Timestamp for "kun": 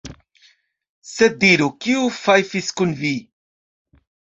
2.81-3.01